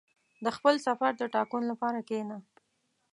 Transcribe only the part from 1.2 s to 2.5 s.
ټاکلو لپاره کښېنه.